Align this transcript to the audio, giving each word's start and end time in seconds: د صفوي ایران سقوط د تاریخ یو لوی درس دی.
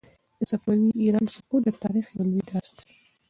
د 0.37 0.41
صفوي 0.49 0.89
ایران 1.03 1.25
سقوط 1.35 1.61
د 1.65 1.69
تاریخ 1.83 2.05
یو 2.15 2.23
لوی 2.31 2.43
درس 2.49 2.71
دی. 2.79 2.91